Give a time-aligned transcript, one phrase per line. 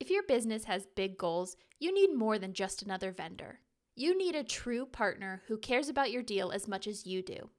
[0.00, 3.60] If your business has big goals, you need more than just another vendor.
[3.94, 7.50] You need a true partner who cares about your deal as much as you do.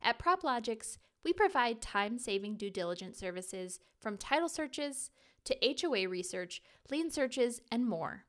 [0.00, 5.10] At PropLogix, we provide time saving due diligence services from title searches
[5.44, 8.24] to HOA research, lien searches, and more.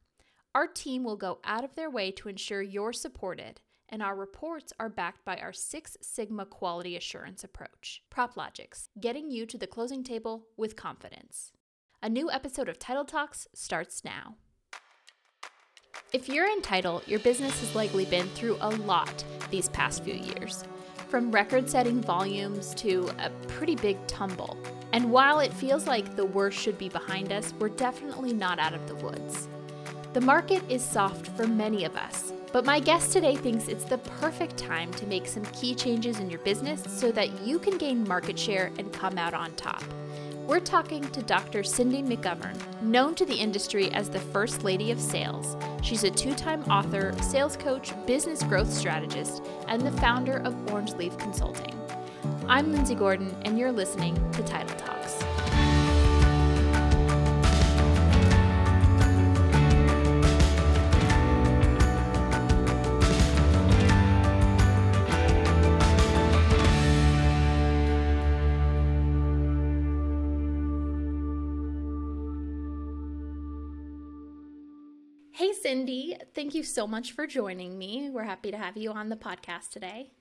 [0.53, 4.73] Our team will go out of their way to ensure you're supported, and our reports
[4.77, 8.03] are backed by our Six Sigma quality assurance approach.
[8.13, 11.53] PropLogix, getting you to the closing table with confidence.
[12.05, 14.35] A new episode of Title Talks starts now.
[16.11, 20.15] If you're in title, your business has likely been through a lot these past few
[20.15, 20.65] years,
[21.07, 24.57] from record setting volumes to a pretty big tumble.
[24.91, 28.73] And while it feels like the worst should be behind us, we're definitely not out
[28.73, 29.47] of the woods.
[30.11, 33.99] The market is soft for many of us, but my guest today thinks it's the
[33.99, 38.05] perfect time to make some key changes in your business so that you can gain
[38.05, 39.81] market share and come out on top.
[40.45, 41.63] We're talking to Dr.
[41.63, 45.55] Cindy McGovern, known to the industry as the First Lady of Sales.
[45.81, 50.91] She's a two time author, sales coach, business growth strategist, and the founder of Orange
[50.95, 51.73] Leaf Consulting.
[52.49, 55.23] I'm Lindsay Gordon, and you're listening to Title Talks.
[75.73, 78.07] Cindy, thank you so much for joining me.
[78.11, 80.11] We're happy to have you on the podcast today.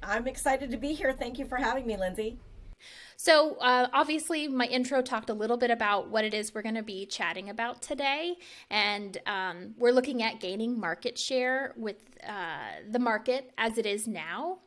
[0.00, 1.12] I'm excited to be here.
[1.12, 2.38] Thank you for having me, Lindsay.
[3.16, 6.76] So, uh, obviously, my intro talked a little bit about what it is we're going
[6.76, 8.36] to be chatting about today.
[8.70, 14.06] And um, we're looking at gaining market share with uh, the market as it is
[14.06, 14.58] now.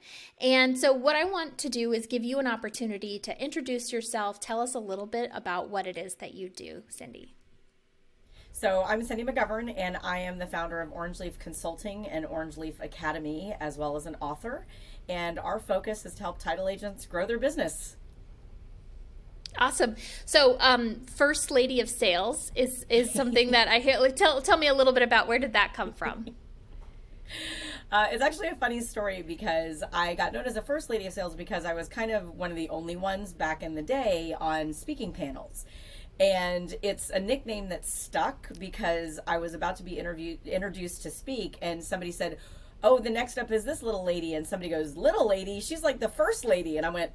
[0.42, 4.42] And so, what I want to do is give you an opportunity to introduce yourself,
[4.42, 7.37] tell us a little bit about what it is that you do, Cindy.
[8.60, 12.58] So, I'm Cindy McGovern, and I am the founder of Orange Leaf Consulting and Orange
[12.58, 14.66] Leaf Academy, as well as an author.
[15.08, 17.98] And our focus is to help title agents grow their business.
[19.60, 19.96] Awesome.
[20.26, 24.00] So, um, first lady of sales is is something that I hear.
[24.00, 26.26] Like, tell tell me a little bit about where did that come from?
[27.90, 31.14] Uh, it's actually a funny story because I got known as a first lady of
[31.14, 34.36] sales because I was kind of one of the only ones back in the day
[34.38, 35.66] on speaking panels
[36.20, 41.12] and it's a nickname that stuck because I was about to be interviewed introduced to
[41.12, 42.38] speak and somebody said,
[42.84, 45.60] "Oh, the next up is this little lady." And somebody goes, "Little lady?
[45.60, 47.12] She's like the first lady." And I went,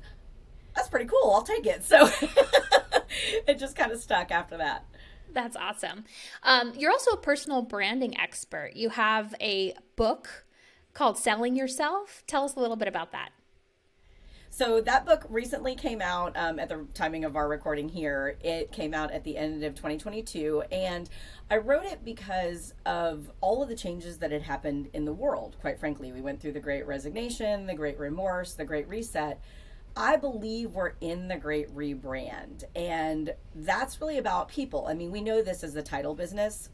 [0.77, 1.33] "That's pretty cool.
[1.33, 2.09] I'll take it." So
[3.47, 4.87] it just kind of stuck after that.
[5.33, 6.05] That's awesome.
[6.43, 8.73] Um, you're also a personal branding expert.
[8.75, 10.45] You have a book
[10.95, 12.23] called Selling Yourself.
[12.27, 13.31] Tell us a little bit about that.
[14.55, 18.37] So that book recently came out um, at the timing of our recording here.
[18.43, 21.09] It came out at the end of 2022, and
[21.51, 25.57] I wrote it because of all of the changes that had happened in the world.
[25.63, 29.41] Quite frankly, we went through the Great Resignation, the Great Remorse, the Great Reset.
[29.97, 34.87] I believe we're in the great rebrand, and that's really about people.
[34.87, 36.69] I mean, we know this as the title business,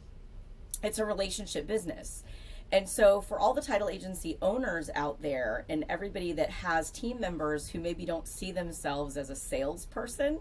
[0.82, 2.24] it's a relationship business.
[2.70, 7.18] And so, for all the title agency owners out there and everybody that has team
[7.18, 10.40] members who maybe don't see themselves as a salesperson,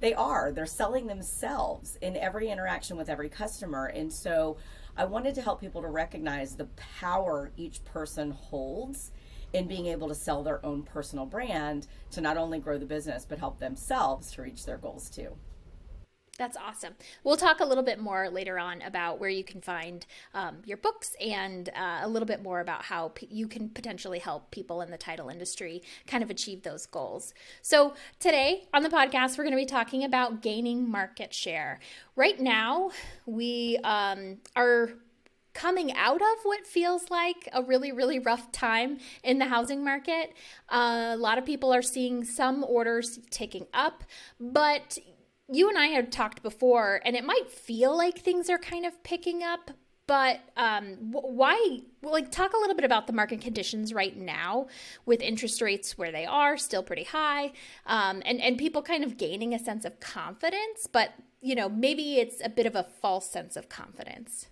[0.00, 0.50] they are.
[0.50, 3.84] They're selling themselves in every interaction with every customer.
[3.86, 4.56] And so,
[4.96, 6.68] I wanted to help people to recognize the
[7.00, 9.12] power each person holds
[9.52, 13.26] in being able to sell their own personal brand to not only grow the business,
[13.28, 15.36] but help themselves to reach their goals too.
[16.38, 16.94] That's awesome.
[17.24, 20.76] We'll talk a little bit more later on about where you can find um, your
[20.76, 24.80] books and uh, a little bit more about how p- you can potentially help people
[24.80, 27.34] in the title industry kind of achieve those goals.
[27.60, 31.80] So, today on the podcast, we're going to be talking about gaining market share.
[32.14, 32.92] Right now,
[33.26, 34.90] we um, are
[35.54, 40.32] coming out of what feels like a really, really rough time in the housing market.
[40.68, 44.04] Uh, a lot of people are seeing some orders ticking up,
[44.38, 44.98] but
[45.50, 49.02] you and I had talked before, and it might feel like things are kind of
[49.02, 49.70] picking up,
[50.06, 51.80] but um, why?
[52.02, 54.68] Like, talk a little bit about the market conditions right now
[55.04, 57.52] with interest rates where they are, still pretty high,
[57.86, 62.18] um, and and people kind of gaining a sense of confidence, but you know maybe
[62.18, 64.48] it's a bit of a false sense of confidence.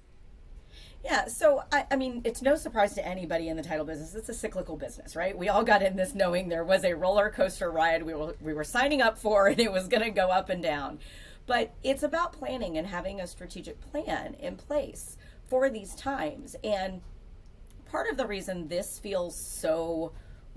[1.06, 4.16] Yeah, so I, I, mean, it's no surprise to anybody in the title business.
[4.16, 5.38] It's a cyclical business, right?
[5.38, 8.52] We all got in this knowing there was a roller coaster ride we were we
[8.52, 10.98] were signing up for, and it was going to go up and down.
[11.46, 15.16] But it's about planning and having a strategic plan in place
[15.46, 16.56] for these times.
[16.64, 17.02] And
[17.88, 20.10] part of the reason this feels so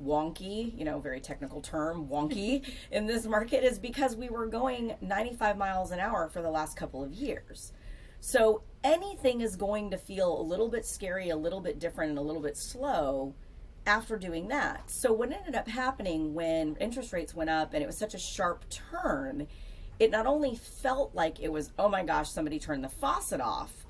[0.04, 4.96] wonky, you know, very technical term, wonky in this market is because we were going
[5.00, 7.72] 95 miles an hour for the last couple of years.
[8.20, 12.20] So anything is going to feel a little bit scary, a little bit different, and
[12.20, 13.36] a little bit slow
[13.86, 14.90] after doing that.
[14.90, 18.20] So what ended up happening when interest rates went up and it was such a
[18.20, 19.48] sharp turn,
[20.00, 23.86] it not only felt like it was, oh my gosh, somebody turned the faucet off,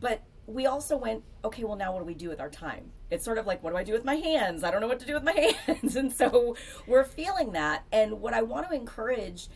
[0.00, 2.92] but we also went, okay, well, now what do we do with our time?
[3.10, 4.62] It's sort of like, what do I do with my hands?
[4.62, 5.32] I don't know what to do with my
[5.66, 5.96] hands.
[5.96, 7.84] And so we're feeling that.
[7.90, 9.48] And what I want to encourage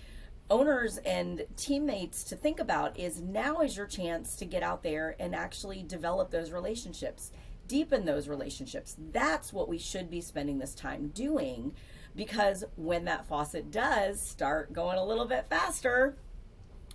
[0.50, 5.17] owners and teammates to think about is now is your chance to get out there
[5.19, 7.31] and actually develop those relationships,
[7.69, 8.97] deepen those relationships.
[9.12, 11.73] That's what we should be spending this time doing
[12.17, 16.17] because when that faucet does start going a little bit faster,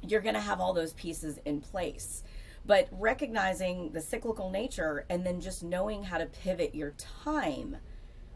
[0.05, 2.23] you're going to have all those pieces in place.
[2.65, 6.91] But recognizing the cyclical nature and then just knowing how to pivot your
[7.23, 7.77] time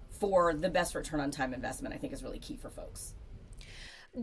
[0.09, 3.15] for the best return on time investment, I think is really key for folks.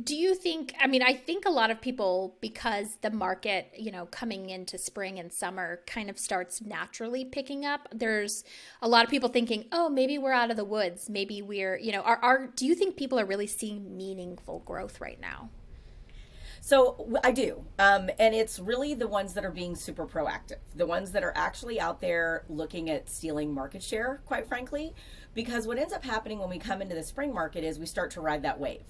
[0.02, 3.92] Do you think, I mean, I think a lot of people, because the market, you
[3.92, 8.42] know, coming into spring and summer kind of starts naturally picking up, there's
[8.82, 11.08] a lot of people thinking, oh, maybe we're out of the woods.
[11.08, 15.00] Maybe we're, you know, are, are do you think people are really seeing meaningful growth
[15.00, 15.50] right now?
[16.60, 17.64] So I do.
[17.78, 21.32] Um, and it's really the ones that are being super proactive, the ones that are
[21.36, 24.94] actually out there looking at stealing market share, quite frankly.
[25.32, 28.10] Because what ends up happening when we come into the spring market is we start
[28.10, 28.82] to ride that wave.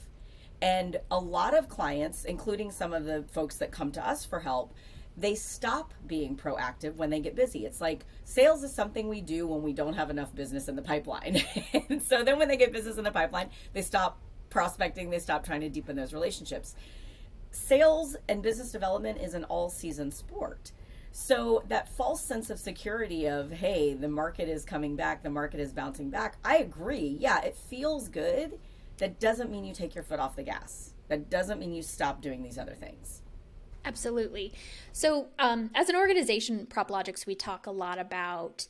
[0.63, 4.41] And a lot of clients, including some of the folks that come to us for
[4.41, 4.73] help,
[5.17, 7.65] they stop being proactive when they get busy.
[7.65, 10.83] It's like sales is something we do when we don't have enough business in the
[10.83, 11.43] pipeline.
[11.89, 14.19] and so then when they get business in the pipeline, they stop
[14.51, 16.75] prospecting, they stop trying to deepen those relationships
[17.57, 20.73] sales and business development is an all season sport.
[21.13, 25.61] So that false sense of security of, hey, the market is coming back, the market
[25.61, 26.37] is bouncing back.
[26.45, 27.17] I agree.
[27.19, 28.59] Yeah, it feels good.
[28.99, 30.93] That doesn't mean you take your foot off the gas.
[31.09, 33.23] That doesn't mean you stop doing these other things.
[33.87, 34.53] Absolutely.
[34.93, 38.67] So, um, as an organization, PropLogix, we talk a lot about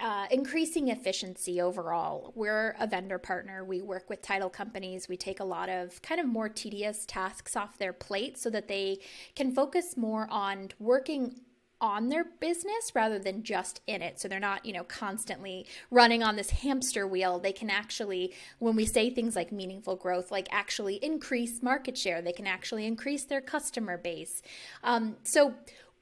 [0.00, 2.32] uh, increasing efficiency overall.
[2.36, 3.64] We're a vendor partner.
[3.64, 5.08] We work with title companies.
[5.08, 8.68] We take a lot of kind of more tedious tasks off their plate so that
[8.68, 8.98] they
[9.34, 11.40] can focus more on working
[11.80, 14.20] on their business rather than just in it.
[14.20, 17.38] So they're not, you know, constantly running on this hamster wheel.
[17.38, 22.20] They can actually, when we say things like meaningful growth, like actually increase market share,
[22.20, 24.42] they can actually increase their customer base.
[24.84, 25.54] Um, so,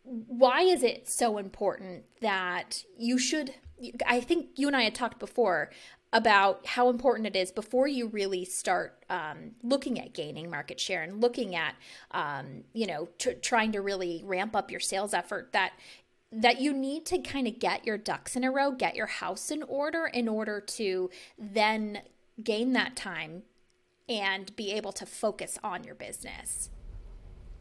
[0.04, 3.52] why is it so important that you should
[4.06, 5.70] I think you and I had talked before
[6.12, 11.02] about how important it is before you really start um, looking at gaining market share
[11.02, 11.74] and looking at
[12.12, 15.72] um, you know t- trying to really ramp up your sales effort that
[16.30, 19.50] that you need to kind of get your ducks in a row get your house
[19.50, 22.00] in order in order to then
[22.42, 23.42] gain that time
[24.08, 26.70] and be able to focus on your business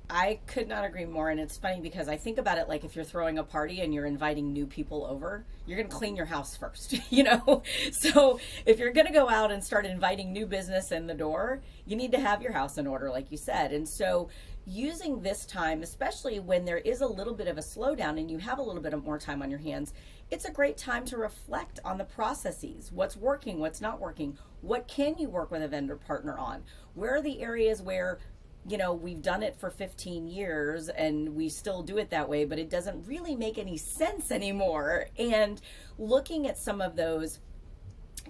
[0.09, 1.29] I could not agree more.
[1.29, 3.93] And it's funny because I think about it like if you're throwing a party and
[3.93, 7.63] you're inviting new people over, you're going to clean your house first, you know?
[7.91, 11.61] So if you're going to go out and start inviting new business in the door,
[11.85, 13.73] you need to have your house in order, like you said.
[13.73, 14.29] And so
[14.65, 18.37] using this time, especially when there is a little bit of a slowdown and you
[18.37, 19.93] have a little bit of more time on your hands,
[20.29, 24.87] it's a great time to reflect on the processes what's working, what's not working, what
[24.87, 26.63] can you work with a vendor partner on,
[26.95, 28.19] where are the areas where
[28.67, 32.43] you know, we've done it for 15 years and we still do it that way,
[32.45, 35.07] but it doesn't really make any sense anymore.
[35.17, 35.61] And
[35.97, 37.39] looking at some of those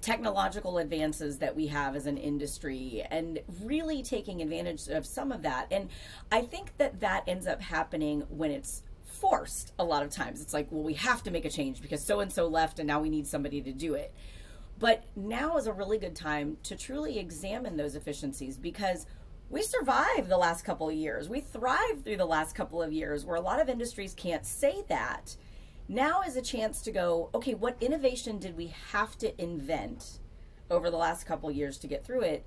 [0.01, 5.41] technological advances that we have as an industry and really taking advantage of some of
[5.41, 5.67] that.
[5.71, 5.89] And
[6.31, 10.41] I think that that ends up happening when it's forced a lot of times.
[10.41, 12.87] It's like, well, we have to make a change because so and so left and
[12.87, 14.13] now we need somebody to do it.
[14.79, 19.07] But now is a really good time to truly examine those efficiencies because
[19.49, 21.29] we survived the last couple of years.
[21.29, 24.83] We thrived through the last couple of years where a lot of industries can't say
[24.89, 25.35] that.
[25.87, 30.19] Now is a chance to go, okay, what innovation did we have to invent
[30.69, 32.45] over the last couple of years to get through it?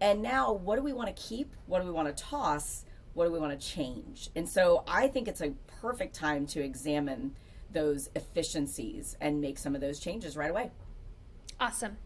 [0.00, 1.52] And now what do we want to keep?
[1.66, 2.84] What do we want to toss?
[3.14, 4.30] What do we want to change?
[4.36, 7.34] And so I think it's a perfect time to examine
[7.72, 10.70] those efficiencies and make some of those changes right away.
[11.58, 11.96] Awesome.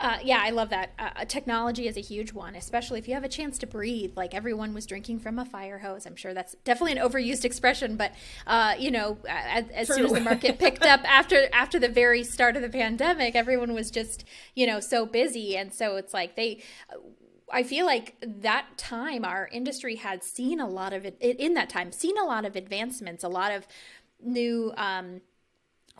[0.00, 0.92] Uh, yeah, I love that.
[0.98, 4.16] Uh, uh, technology is a huge one, especially if you have a chance to breathe.
[4.16, 6.06] Like everyone was drinking from a fire hose.
[6.06, 8.12] I'm sure that's definitely an overused expression, but
[8.46, 12.24] uh, you know, as, as soon as the market picked up after after the very
[12.24, 16.34] start of the pandemic, everyone was just you know so busy, and so it's like
[16.34, 16.62] they.
[17.52, 21.68] I feel like that time our industry had seen a lot of it in that
[21.68, 23.66] time, seen a lot of advancements, a lot of
[24.22, 24.72] new.
[24.78, 25.20] Um,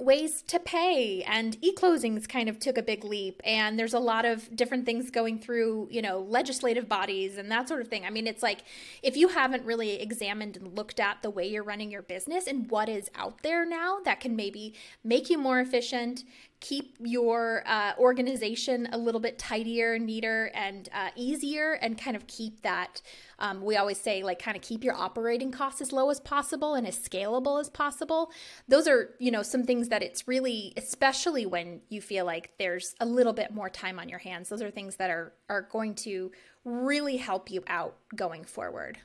[0.00, 4.24] ways to pay and e-closings kind of took a big leap and there's a lot
[4.24, 8.04] of different things going through you know legislative bodies and that sort of thing.
[8.04, 8.64] I mean it's like
[9.02, 12.70] if you haven't really examined and looked at the way you're running your business and
[12.70, 16.24] what is out there now that can maybe make you more efficient
[16.60, 22.26] keep your uh, organization a little bit tidier, neater, and uh, easier, and kind of
[22.26, 23.00] keep that.
[23.38, 26.74] Um, we always say, like, kind of keep your operating costs as low as possible
[26.74, 28.30] and as scalable as possible.
[28.68, 32.94] Those are, you know, some things that it's really, especially when you feel like there's
[33.00, 34.50] a little bit more time on your hands.
[34.50, 36.30] Those are things that are are going to
[36.64, 38.98] really help you out going forward.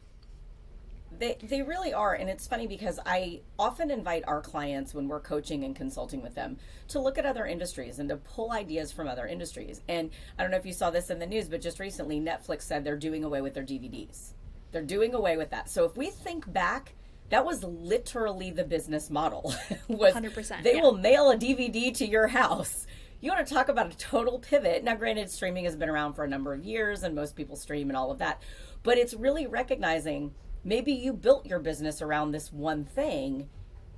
[1.20, 2.14] They, they really are.
[2.14, 6.36] And it's funny because I often invite our clients when we're coaching and consulting with
[6.36, 6.58] them
[6.90, 9.82] to look at other industries and to pull ideas from other industries.
[9.88, 12.64] And I don't know if you saw this in the news, but just recently Netflix
[12.64, 14.34] said they're doing away with their DVDs.
[14.72, 15.70] They're doing away with that.
[15.70, 16.96] So if we think back,
[17.30, 19.54] that was literally the business model.
[19.88, 20.64] was 100%.
[20.64, 20.82] They yeah.
[20.82, 22.86] will mail a DVD to your house.
[23.22, 24.84] You want to talk about a total pivot.
[24.84, 27.90] Now, granted, streaming has been around for a number of years and most people stream
[27.90, 28.42] and all of that,
[28.84, 30.34] but it's really recognizing
[30.66, 33.48] Maybe you built your business around this one thing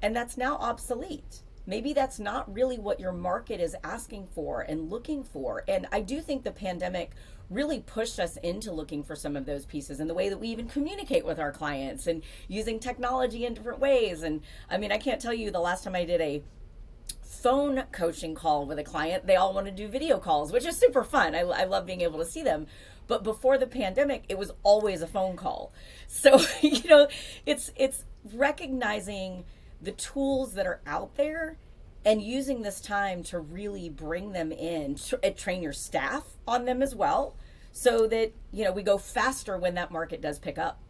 [0.01, 1.41] and that's now obsolete.
[1.65, 5.63] Maybe that's not really what your market is asking for and looking for.
[5.67, 7.11] And I do think the pandemic
[7.49, 10.49] really pushed us into looking for some of those pieces and the way that we
[10.49, 14.21] even communicate with our clients and using technology in different ways.
[14.21, 16.43] And I mean, I can't tell you the last time I did a
[17.21, 20.75] phone coaching call with a client, they all want to do video calls, which is
[20.77, 21.35] super fun.
[21.35, 22.67] I, I love being able to see them.
[23.07, 25.71] But before the pandemic, it was always a phone call.
[26.07, 27.07] So, you know,
[27.45, 29.45] it's it's recognizing
[29.81, 31.57] the tools that are out there
[32.03, 36.81] and using this time to really bring them in, tra- train your staff on them
[36.81, 37.35] as well
[37.71, 40.81] so that, you know, we go faster when that market does pick up.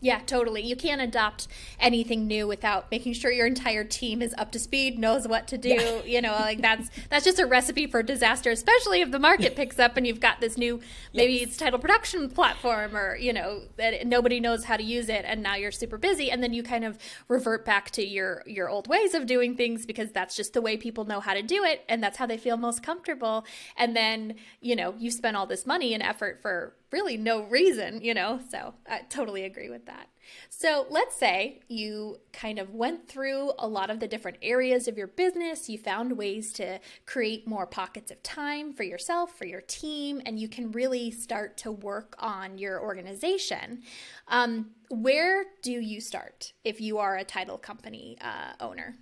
[0.00, 0.60] Yeah, totally.
[0.62, 1.48] You can't adopt
[1.80, 5.58] anything new without making sure your entire team is up to speed, knows what to
[5.58, 5.68] do.
[5.70, 6.00] Yeah.
[6.14, 9.78] You know, like that's that's just a recipe for disaster, especially if the market picks
[9.78, 10.80] up and you've got this new
[11.12, 11.48] maybe yes.
[11.48, 15.42] it's title production platform or, you know, that nobody knows how to use it and
[15.42, 18.86] now you're super busy and then you kind of revert back to your your old
[18.86, 21.84] ways of doing things because that's just the way people know how to do it
[21.88, 23.44] and that's how they feel most comfortable.
[23.76, 28.00] And then, you know, you spend all this money and effort for really no reason,
[28.02, 28.38] you know?
[28.52, 30.06] So I totally agree with that.
[30.48, 34.96] So let's say you kind of went through a lot of the different areas of
[34.96, 39.60] your business, you found ways to create more pockets of time for yourself, for your
[39.60, 43.82] team, and you can really start to work on your organization.
[44.28, 48.94] Um, where do you start if you are a title company uh, owner?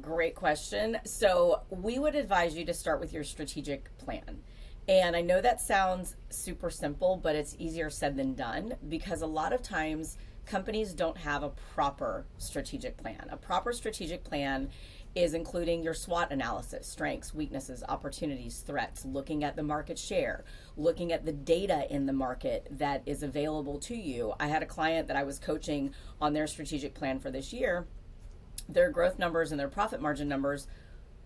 [0.00, 0.98] Great question.
[1.04, 4.42] So, we would advise you to start with your strategic plan.
[4.88, 9.26] And I know that sounds super simple, but it's easier said than done because a
[9.26, 13.26] lot of times companies don't have a proper strategic plan.
[13.30, 14.70] A proper strategic plan
[15.16, 20.44] is including your SWOT analysis, strengths, weaknesses, opportunities, threats, looking at the market share,
[20.76, 24.34] looking at the data in the market that is available to you.
[24.38, 27.88] I had a client that I was coaching on their strategic plan for this year.
[28.68, 30.68] Their growth numbers and their profit margin numbers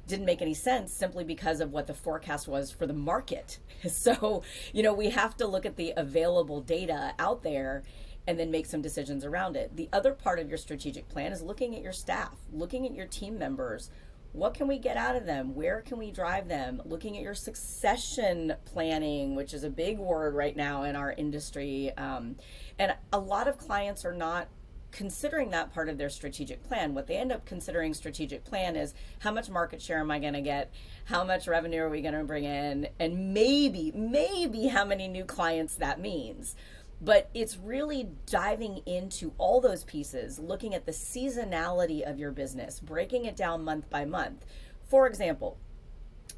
[0.06, 3.58] didn't make any sense simply because of what the forecast was for the market.
[3.88, 4.42] So,
[4.74, 7.82] you know, we have to look at the available data out there
[8.26, 9.74] and then make some decisions around it.
[9.74, 13.06] The other part of your strategic plan is looking at your staff, looking at your
[13.06, 13.90] team members.
[14.32, 15.54] What can we get out of them?
[15.54, 16.82] Where can we drive them?
[16.84, 21.92] Looking at your succession planning, which is a big word right now in our industry.
[21.96, 22.36] Um,
[22.78, 24.48] and a lot of clients are not
[24.92, 26.94] considering that part of their strategic plan.
[26.94, 30.34] What they end up considering strategic plan is how much market share am I going
[30.34, 30.72] to get?
[31.04, 32.88] How much revenue are we going to bring in?
[32.98, 36.56] And maybe, maybe how many new clients that means.
[37.00, 42.78] But it's really diving into all those pieces, looking at the seasonality of your business,
[42.78, 44.44] breaking it down month by month.
[44.88, 45.56] For example,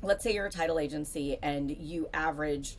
[0.03, 2.77] let's say you're a title agency and you average,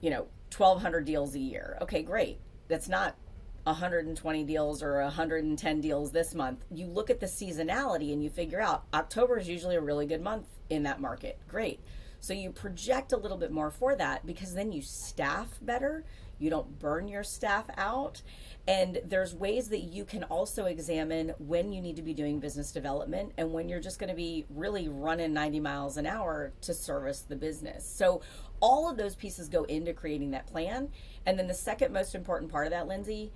[0.00, 1.78] you know, 1,200 deals a year.
[1.80, 2.38] Okay, great.
[2.68, 3.16] That's not
[3.64, 8.60] 120 deals or 110 deals this month, you look at the seasonality and you figure
[8.60, 11.38] out October is usually a really good month in that market.
[11.48, 11.80] Great.
[12.20, 16.04] So you project a little bit more for that because then you staff better.
[16.38, 18.22] You don't burn your staff out.
[18.66, 22.70] And there's ways that you can also examine when you need to be doing business
[22.70, 26.72] development and when you're just going to be really running 90 miles an hour to
[26.72, 27.84] service the business.
[27.84, 28.22] So
[28.60, 30.90] all of those pieces go into creating that plan.
[31.26, 33.32] And then the second most important part of that, Lindsay,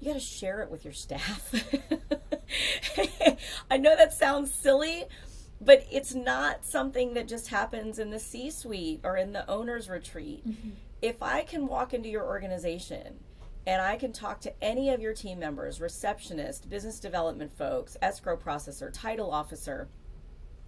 [0.00, 1.52] you got to share it with your staff.
[3.70, 5.04] I know that sounds silly,
[5.60, 9.88] but it's not something that just happens in the C suite or in the owner's
[9.88, 10.48] retreat.
[10.48, 10.70] Mm-hmm.
[11.02, 13.20] If I can walk into your organization
[13.66, 18.36] and I can talk to any of your team members, receptionist, business development folks, escrow
[18.36, 19.88] processor, title officer.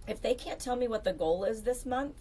[0.07, 2.15] If they can't tell me what the goal is this month,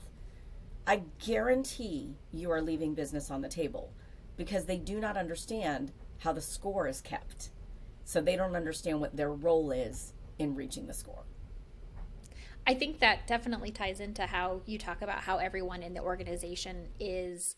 [0.86, 3.92] I guarantee you are leaving business on the table
[4.36, 7.50] because they do not understand how the score is kept.
[8.04, 11.24] So they don't understand what their role is in reaching the score.
[12.66, 16.88] I think that definitely ties into how you talk about how everyone in the organization
[16.98, 17.56] is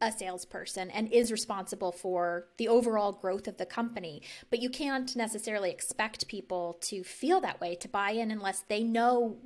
[0.00, 4.20] a salesperson and is responsible for the overall growth of the company.
[4.50, 8.82] But you can't necessarily expect people to feel that way, to buy in, unless they
[8.82, 9.38] know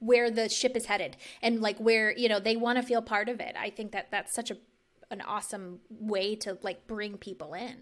[0.00, 3.28] where the ship is headed and like where you know they want to feel part
[3.28, 4.56] of it i think that that's such a
[5.10, 7.76] an awesome way to like bring people in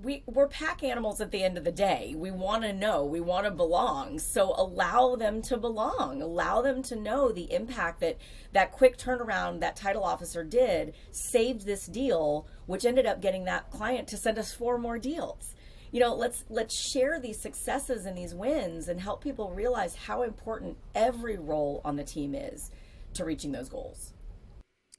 [0.00, 2.14] we we're pack animals at the end of the day.
[2.16, 4.18] We want to know, we want to belong.
[4.18, 6.22] So allow them to belong.
[6.22, 8.18] Allow them to know the impact that
[8.52, 13.70] that quick turnaround that title officer did saved this deal, which ended up getting that
[13.70, 15.54] client to send us four more deals.
[15.90, 20.22] You know, let's let's share these successes and these wins and help people realize how
[20.22, 22.70] important every role on the team is
[23.14, 24.14] to reaching those goals.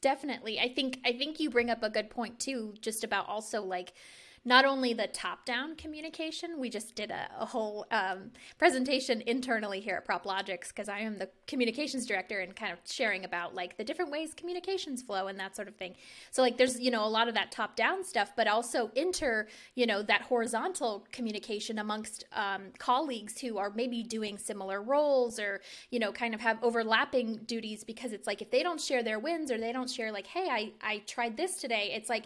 [0.02, 0.60] Definitely.
[0.60, 3.94] I think I think you bring up a good point too just about also like
[4.46, 9.80] not only the top down communication, we just did a, a whole um, presentation internally
[9.80, 13.78] here at PropLogix because I am the communications director and kind of sharing about like
[13.78, 15.96] the different ways communications flow and that sort of thing.
[16.32, 19.48] So, like, there's, you know, a lot of that top down stuff, but also inter,
[19.76, 25.62] you know, that horizontal communication amongst um, colleagues who are maybe doing similar roles or,
[25.90, 29.20] you know, kind of have overlapping duties because it's like if they don't share their
[29.20, 32.26] wins or they don't share, like, hey, I, I tried this today, it's like,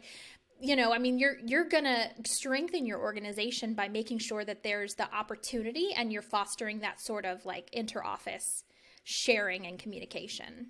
[0.59, 4.63] you know i mean you're you're going to strengthen your organization by making sure that
[4.63, 8.63] there's the opportunity and you're fostering that sort of like inter-office
[9.03, 10.67] sharing and communication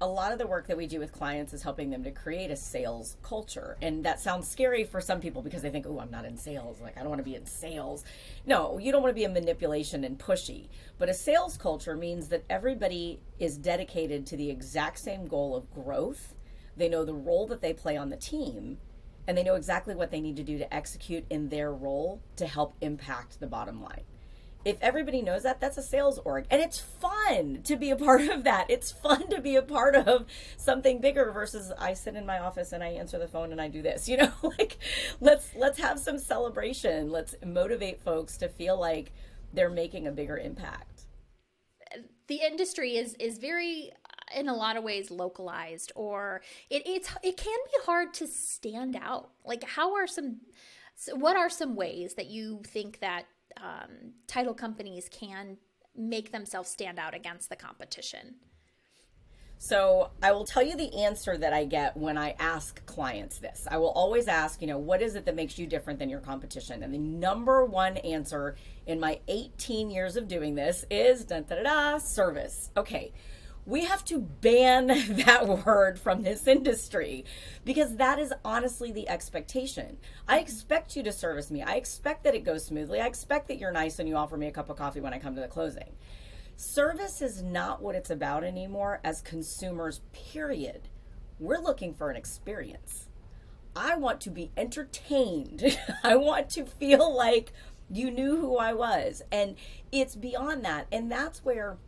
[0.00, 2.50] a lot of the work that we do with clients is helping them to create
[2.50, 3.78] a sales culture.
[3.80, 6.80] And that sounds scary for some people because they think, oh, I'm not in sales.
[6.80, 8.04] Like, I don't want to be in sales.
[8.44, 10.68] No, you don't want to be in manipulation and pushy.
[10.98, 15.72] But a sales culture means that everybody is dedicated to the exact same goal of
[15.72, 16.33] growth
[16.76, 18.78] they know the role that they play on the team,
[19.26, 22.46] and they know exactly what they need to do to execute in their role to
[22.46, 24.02] help impact the bottom line.
[24.64, 26.46] If everybody knows that, that's a sales org.
[26.50, 28.70] And it's fun to be a part of that.
[28.70, 30.24] It's fun to be a part of
[30.56, 33.68] something bigger versus I sit in my office and I answer the phone and I
[33.68, 34.08] do this.
[34.14, 34.78] You know, like
[35.20, 37.10] let's let's have some celebration.
[37.10, 39.10] Let's motivate folks to feel like
[39.52, 41.06] they're making a bigger impact.
[42.28, 43.90] The industry is is very
[44.34, 48.96] in a lot of ways localized or it, it's it can be hard to stand
[48.96, 50.36] out like how are some
[51.14, 53.24] what are some ways that you think that
[53.60, 55.56] um, title companies can
[55.96, 58.36] make themselves stand out against the competition
[59.58, 63.66] so I will tell you the answer that I get when I ask clients this.
[63.70, 66.20] I will always ask, you know, what is it that makes you different than your
[66.20, 66.82] competition?
[66.82, 68.56] And the number one answer
[68.86, 72.72] in my 18 years of doing this is da da da service.
[72.76, 73.12] Okay
[73.66, 74.86] we have to ban
[75.26, 77.24] that word from this industry
[77.64, 79.98] because that is honestly the expectation.
[80.28, 81.62] I expect you to service me.
[81.62, 83.00] I expect that it goes smoothly.
[83.00, 85.18] I expect that you're nice and you offer me a cup of coffee when I
[85.18, 85.92] come to the closing.
[86.56, 90.88] Service is not what it's about anymore as consumers, period.
[91.40, 93.08] We're looking for an experience.
[93.74, 95.76] I want to be entertained.
[96.04, 97.52] I want to feel like
[97.90, 99.22] you knew who I was.
[99.32, 99.56] And
[99.90, 100.86] it's beyond that.
[100.92, 101.78] And that's where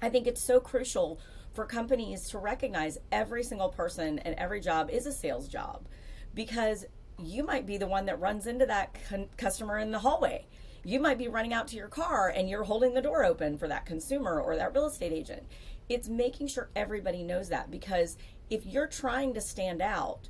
[0.00, 1.18] I think it's so crucial
[1.54, 5.86] for companies to recognize every single person and every job is a sales job
[6.34, 6.84] because
[7.18, 10.46] you might be the one that runs into that con- customer in the hallway.
[10.84, 13.68] You might be running out to your car and you're holding the door open for
[13.68, 15.44] that consumer or that real estate agent.
[15.88, 18.18] It's making sure everybody knows that because
[18.50, 20.28] if you're trying to stand out,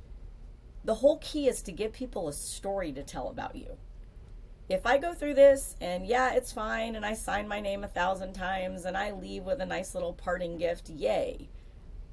[0.85, 3.77] the whole key is to give people a story to tell about you
[4.69, 7.87] if I go through this and yeah, it's fine, and I sign my name a
[7.87, 11.47] thousand times and I leave with a nice little parting gift, yay,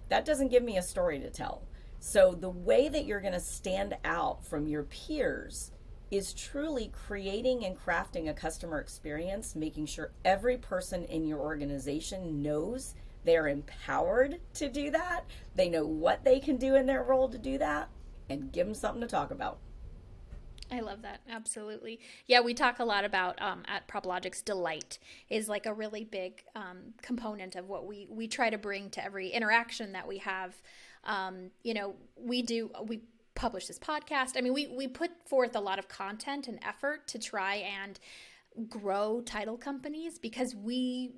[0.08, 1.62] that doesn't give me a story to tell.
[1.98, 5.72] So, the way that you're going to stand out from your peers
[6.10, 12.42] is truly creating and crafting a customer experience, making sure every person in your organization
[12.42, 17.28] knows they're empowered to do that, they know what they can do in their role
[17.30, 17.88] to do that,
[18.28, 19.58] and give them something to talk about.
[20.70, 21.20] I love that.
[21.28, 22.00] Absolutely.
[22.26, 24.98] Yeah, we talk a lot about um, at PropLogix delight
[25.28, 29.04] is like a really big um, component of what we we try to bring to
[29.04, 30.54] every interaction that we have.
[31.04, 33.02] Um, you know, we do we
[33.34, 34.36] publish this podcast.
[34.36, 37.98] I mean, we we put forth a lot of content and effort to try and
[38.68, 41.12] grow title companies because we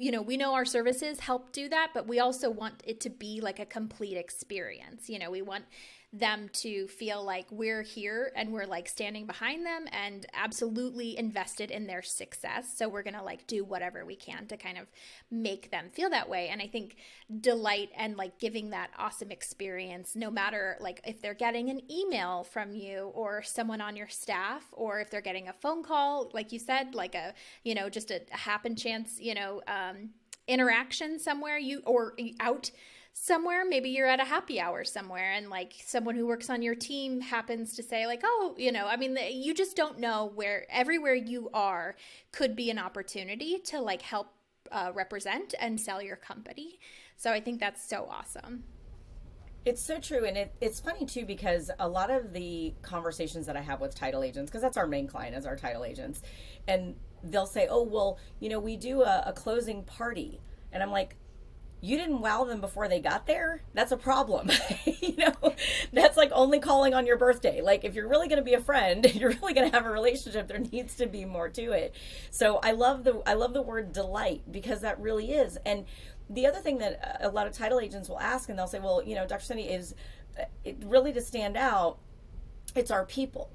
[0.00, 3.10] you know, we know our services help do that, but we also want it to
[3.10, 5.08] be like a complete experience.
[5.08, 5.64] You know, we want
[6.12, 11.70] them to feel like we're here and we're like standing behind them and absolutely invested
[11.70, 12.72] in their success.
[12.74, 14.86] So we're going to like do whatever we can to kind of
[15.30, 16.48] make them feel that way.
[16.48, 16.96] And I think
[17.40, 22.42] delight and like giving that awesome experience, no matter like if they're getting an email
[22.42, 26.52] from you or someone on your staff, or if they're getting a phone call, like
[26.52, 30.10] you said, like a, you know, just a, happen chance, you know, um,
[30.46, 32.70] interaction somewhere you or out
[33.20, 36.74] somewhere maybe you're at a happy hour somewhere and like someone who works on your
[36.74, 40.66] team happens to say like oh you know i mean you just don't know where
[40.70, 41.96] everywhere you are
[42.30, 44.28] could be an opportunity to like help
[44.70, 46.78] uh, represent and sell your company
[47.16, 48.62] so i think that's so awesome
[49.64, 50.24] it's so true.
[50.24, 53.94] And it, it's funny too, because a lot of the conversations that I have with
[53.94, 56.22] title agents, because that's our main client is our title agents,
[56.66, 60.40] and they'll say, oh, well, you know, we do a, a closing party.
[60.72, 61.16] And I'm like,
[61.80, 63.62] you didn't wow them before they got there?
[63.74, 64.50] That's a problem.
[65.00, 65.54] You know
[65.92, 67.60] that's like only calling on your birthday.
[67.60, 69.90] Like if you're really going to be a friend you're really going to have a
[69.90, 71.94] relationship there needs to be more to it.
[72.30, 75.56] So i love the i love the word delight because that really is.
[75.64, 75.86] And
[76.28, 79.02] the other thing that a lot of title agents will ask and they'll say well
[79.02, 79.94] you know dr cindy is
[80.38, 81.98] uh, it really to stand out
[82.76, 83.50] it's our people.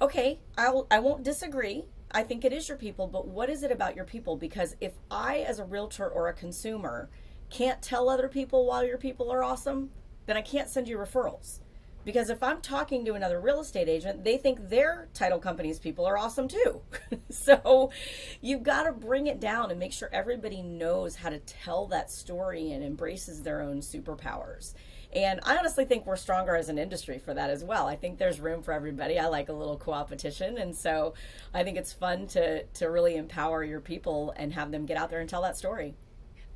[0.00, 1.84] Okay i'll i won't disagree.
[2.14, 4.36] I think it is your people, but what is it about your people?
[4.36, 7.08] Because if I, as a realtor or a consumer,
[7.52, 9.90] can't tell other people why your people are awesome,
[10.26, 11.60] then I can't send you referrals.
[12.04, 16.04] Because if I'm talking to another real estate agent, they think their title company's people
[16.04, 16.80] are awesome too.
[17.30, 17.92] so
[18.40, 22.10] you've got to bring it down and make sure everybody knows how to tell that
[22.10, 24.74] story and embraces their own superpowers.
[25.12, 27.86] And I honestly think we're stronger as an industry for that as well.
[27.86, 29.18] I think there's room for everybody.
[29.18, 30.58] I like a little co-opetition.
[30.58, 31.14] And so
[31.54, 35.10] I think it's fun to, to really empower your people and have them get out
[35.10, 35.94] there and tell that story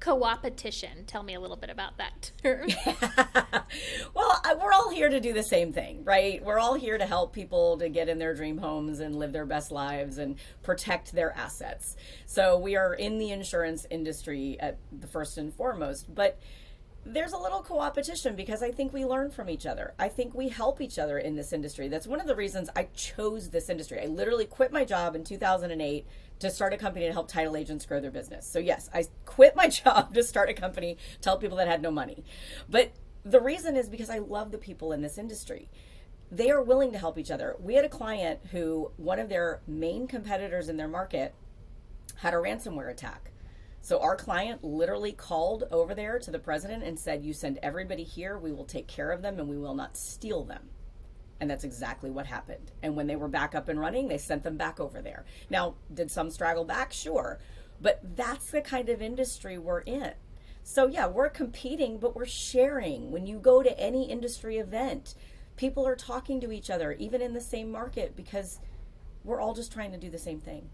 [0.00, 2.68] co-opetition tell me a little bit about that term
[4.14, 7.32] well we're all here to do the same thing right we're all here to help
[7.32, 11.32] people to get in their dream homes and live their best lives and protect their
[11.37, 16.38] assets so we are in the insurance industry at the first and foremost but
[17.09, 19.94] there's a little co-opetition because I think we learn from each other.
[19.96, 21.87] I think we help each other in this industry.
[21.87, 24.00] That's one of the reasons I chose this industry.
[24.02, 26.04] I literally quit my job in 2008
[26.40, 28.50] to start a company to help title agents grow their business.
[28.50, 29.04] So yes, I
[29.37, 32.25] quit my job to start a company to help people that had no money.
[32.68, 32.92] But
[33.25, 35.68] the reason is because I love the people in this industry.
[36.31, 37.55] They are willing to help each other.
[37.61, 41.35] We had a client who one of their main competitors in their market
[42.16, 43.31] had a ransomware attack
[43.87, 48.03] so our client literally called over there to the president and said, You send everybody
[48.03, 50.70] here, we will take care of them and we will not steal them.
[51.40, 52.72] And that's exactly what happened.
[52.83, 55.25] And when they were back up and running, they sent them back over there.
[55.51, 56.92] Now, did some straggle back?
[56.92, 57.38] Sure.
[57.81, 60.12] But that's the kind of industry we're in.
[60.62, 63.11] So, yeah, we're competing, but we're sharing.
[63.11, 65.15] When you go to any industry event,
[65.57, 68.59] people are talking to each other, even in the same market, because
[69.25, 70.69] we're all just trying to do the same thing.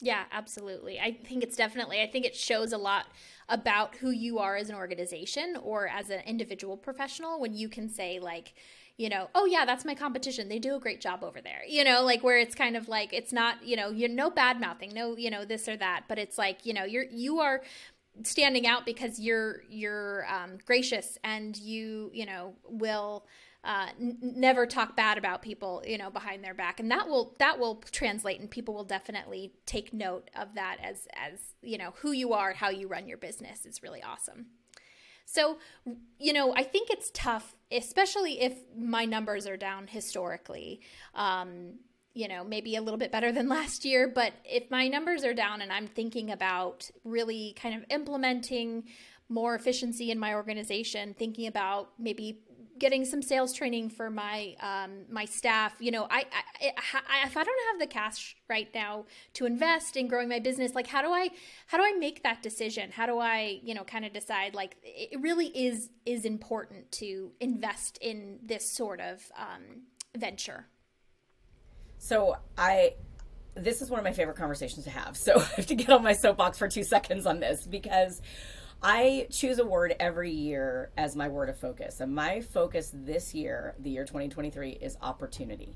[0.00, 1.00] Yeah, absolutely.
[1.00, 3.06] I think it's definitely, I think it shows a lot
[3.48, 7.88] about who you are as an organization or as an individual professional when you can
[7.88, 8.54] say, like,
[8.98, 10.48] you know, oh yeah, that's my competition.
[10.48, 11.62] They do a great job over there.
[11.66, 14.60] You know, like where it's kind of like it's not, you know, you're no bad
[14.60, 17.62] mouthing, no, you know, this or that, but it's like, you know, you're you are
[18.24, 23.24] standing out because you're you're um, gracious and you, you know, will
[23.62, 27.36] uh, n- never talk bad about people, you know, behind their back, and that will
[27.38, 31.94] that will translate, and people will definitely take note of that as as you know
[31.98, 34.46] who you are, how you run your business is really awesome.
[35.30, 35.58] So,
[36.18, 40.80] you know, I think it's tough, especially if my numbers are down historically.
[41.14, 41.74] Um,
[42.14, 45.34] you know, maybe a little bit better than last year, but if my numbers are
[45.34, 48.84] down and I'm thinking about really kind of implementing
[49.28, 52.40] more efficiency in my organization, thinking about maybe
[52.78, 55.74] getting some sales training for my um, my staff.
[55.78, 56.26] You know, I,
[56.60, 60.38] I, I, if I don't have the cash right now to invest in growing my
[60.38, 61.30] business, like how do I
[61.66, 62.90] how do I make that decision?
[62.90, 67.32] How do I you know kind of decide like it really is is important to
[67.40, 69.82] invest in this sort of um,
[70.16, 70.66] venture.
[71.98, 72.94] So I
[73.54, 75.16] this is one of my favorite conversations to have.
[75.16, 78.20] So I have to get on my soapbox for two seconds on this because
[78.82, 82.00] I choose a word every year as my word of focus.
[82.00, 85.74] And my focus this year, the year 2023, is opportunity.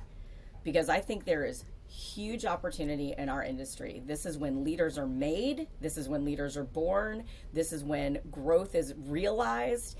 [0.62, 4.02] Because I think there is huge opportunity in our industry.
[4.06, 8.20] This is when leaders are made, this is when leaders are born, this is when
[8.30, 9.98] growth is realized.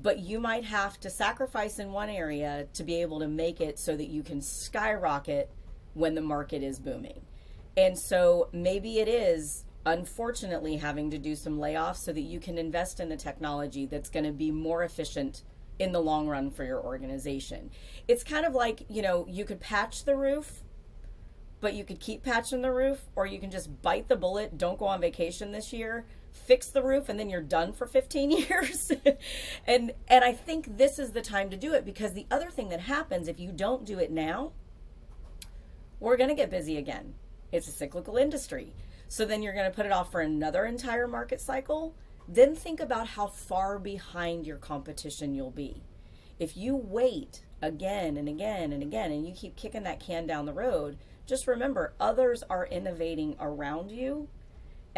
[0.00, 3.78] But you might have to sacrifice in one area to be able to make it
[3.78, 5.50] so that you can skyrocket
[5.94, 7.22] when the market is booming.
[7.76, 12.58] And so maybe it is unfortunately having to do some layoffs so that you can
[12.58, 15.42] invest in the technology that's going to be more efficient
[15.78, 17.70] in the long run for your organization.
[18.06, 20.62] It's kind of like, you know, you could patch the roof,
[21.60, 24.78] but you could keep patching the roof, or you can just bite the bullet, don't
[24.78, 28.92] go on vacation this year, fix the roof, and then you're done for 15 years.
[29.66, 32.68] and and I think this is the time to do it because the other thing
[32.70, 34.52] that happens if you don't do it now,
[36.00, 37.14] we're gonna get busy again.
[37.50, 38.74] It's a cyclical industry.
[39.08, 41.94] So then you're gonna put it off for another entire market cycle
[42.28, 45.82] then think about how far behind your competition you'll be.
[46.38, 50.44] If you wait again and again and again and you keep kicking that can down
[50.44, 54.28] the road, just remember others are innovating around you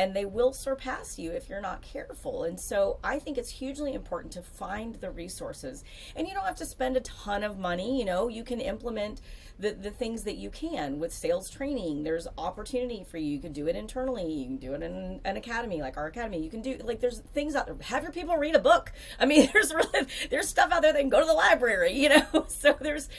[0.01, 2.45] and they will surpass you if you're not careful.
[2.45, 5.85] And so I think it's hugely important to find the resources.
[6.17, 9.21] And you don't have to spend a ton of money, you know, you can implement
[9.59, 12.03] the, the things that you can with sales training.
[12.03, 13.27] There's opportunity for you.
[13.27, 14.33] You can do it internally.
[14.33, 16.43] You can do it in an academy like our academy.
[16.43, 17.77] You can do like there's things out there.
[17.83, 18.93] Have your people read a book.
[19.19, 22.09] I mean, there's really there's stuff out there that can go to the library, you
[22.09, 22.47] know.
[22.49, 23.11] So there's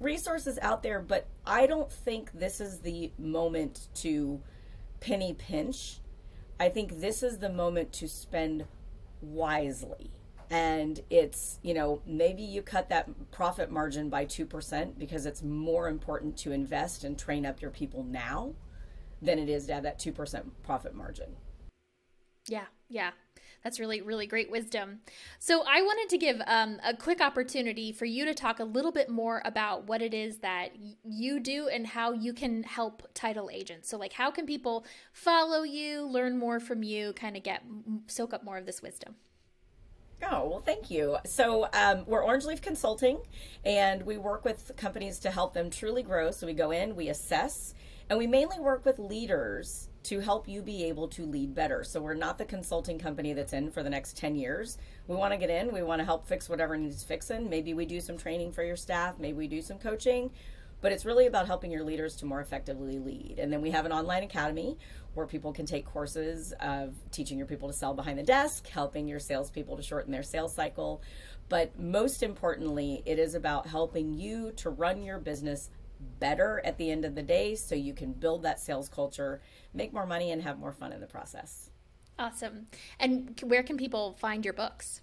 [0.00, 4.40] resources out there, but I don't think this is the moment to
[5.00, 6.00] penny pinch.
[6.60, 8.66] I think this is the moment to spend
[9.22, 10.10] wisely.
[10.50, 15.88] And it's you know maybe you cut that profit margin by 2% because it's more
[15.88, 18.54] important to invest and train up your people now
[19.22, 21.36] than it is to have that 2% profit margin.
[22.46, 23.12] Yeah yeah
[23.62, 25.00] that's really really great wisdom
[25.38, 28.92] so i wanted to give um, a quick opportunity for you to talk a little
[28.92, 30.70] bit more about what it is that
[31.04, 35.62] you do and how you can help title agents so like how can people follow
[35.62, 37.62] you learn more from you kind of get
[38.06, 39.14] soak up more of this wisdom
[40.22, 41.16] Oh, well, thank you.
[41.24, 43.20] So, um, we're Orange Leaf Consulting,
[43.64, 46.30] and we work with companies to help them truly grow.
[46.30, 47.74] So, we go in, we assess,
[48.10, 51.84] and we mainly work with leaders to help you be able to lead better.
[51.84, 54.78] So, we're not the consulting company that's in for the next 10 years.
[55.06, 57.50] We want to get in, we want to help fix whatever needs fixing.
[57.50, 60.30] Maybe we do some training for your staff, maybe we do some coaching
[60.80, 63.38] but it's really about helping your leaders to more effectively lead.
[63.38, 64.78] And then we have an online academy
[65.14, 69.08] where people can take courses of teaching your people to sell behind the desk, helping
[69.08, 71.02] your salespeople to shorten their sales cycle.
[71.48, 75.68] But most importantly, it is about helping you to run your business
[76.18, 79.40] better at the end of the day so you can build that sales culture,
[79.74, 81.70] make more money, and have more fun in the process.
[82.18, 82.66] Awesome.
[82.98, 85.00] And where can people find your books?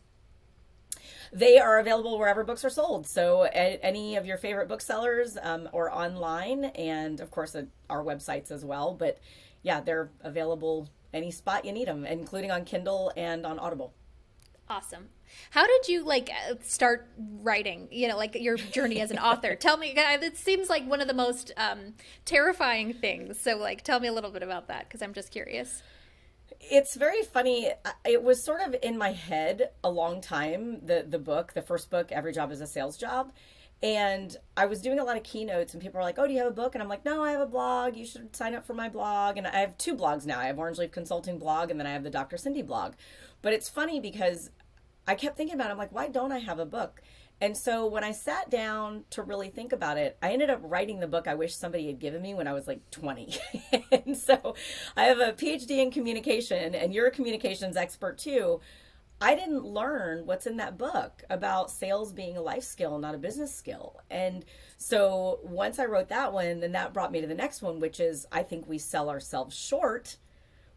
[1.33, 3.07] They are available wherever books are sold.
[3.07, 7.55] So, any of your favorite booksellers um, or online, and of course,
[7.89, 8.93] our websites as well.
[8.93, 9.19] But
[9.63, 13.93] yeah, they're available any spot you need them, including on Kindle and on Audible.
[14.69, 15.09] Awesome.
[15.51, 17.07] How did you like uh, start
[17.41, 17.87] writing?
[17.91, 19.55] You know, like your journey as an author.
[19.59, 19.93] tell me.
[19.95, 21.93] It seems like one of the most um,
[22.25, 23.39] terrifying things.
[23.39, 25.83] So, like, tell me a little bit about that because I'm just curious.
[26.59, 27.71] It's very funny.
[28.05, 30.85] It was sort of in my head a long time.
[30.85, 33.31] The the book, the first book, Every Job is a Sales Job,
[33.83, 36.39] and I was doing a lot of keynotes, and people were like, "Oh, do you
[36.39, 37.95] have a book?" And I'm like, "No, I have a blog.
[37.95, 40.39] You should sign up for my blog." And I have two blogs now.
[40.39, 42.37] I have Orange Leaf Consulting blog, and then I have the Dr.
[42.37, 42.93] Cindy blog.
[43.41, 44.49] But it's funny because
[45.07, 45.69] I kept thinking about.
[45.69, 45.71] It.
[45.71, 47.01] I'm like, why don't I have a book?
[47.39, 50.99] And so when I sat down to really think about it, I ended up writing
[50.99, 53.37] the book I wish somebody had given me when I was like 20.
[53.91, 54.55] and so
[54.95, 58.59] I have a PhD in communication, and you're a communications expert too.
[59.19, 63.19] I didn't learn what's in that book about sales being a life skill, not a
[63.19, 63.99] business skill.
[64.11, 64.45] And
[64.77, 67.99] so once I wrote that one, then that brought me to the next one, which
[67.99, 70.17] is I think we sell ourselves short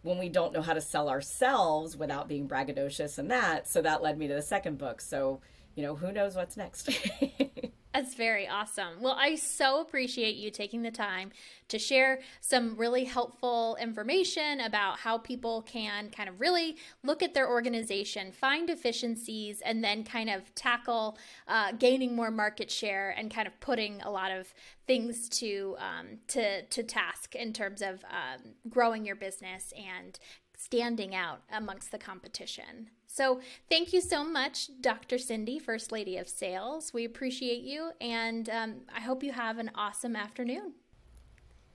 [0.02, 3.68] when we don't know how to sell ourselves without being braggadocious and that.
[3.68, 5.00] So that led me to the second book.
[5.00, 5.40] So,
[5.74, 6.88] you know, who knows what's next?
[7.92, 9.00] That's very awesome.
[9.00, 11.32] Well, I so appreciate you taking the time
[11.68, 17.34] to share some really helpful information about how people can kind of really look at
[17.34, 23.28] their organization, find efficiencies, and then kind of tackle uh, gaining more market share and
[23.34, 24.54] kind of putting a lot of
[24.86, 30.20] things to um, to to task in terms of um, growing your business and
[30.56, 32.90] standing out amongst the competition.
[33.12, 35.18] So, thank you so much, Dr.
[35.18, 36.94] Cindy, First Lady of Sales.
[36.94, 40.74] We appreciate you, and um, I hope you have an awesome afternoon.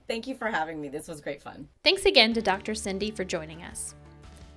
[0.08, 0.88] Thank you for having me.
[0.88, 1.68] This was great fun.
[1.84, 2.74] Thanks again to Dr.
[2.74, 3.94] Cindy for joining us.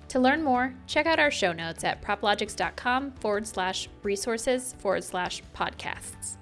[0.08, 5.42] To learn more, check out our show notes at proplogix.com forward slash resources forward slash
[5.54, 6.36] podcasts.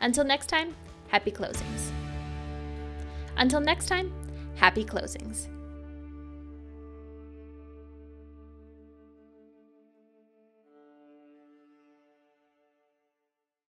[0.00, 0.74] Until next time,
[1.08, 1.90] happy closings.
[3.36, 4.12] Until next time,
[4.56, 5.48] happy closings.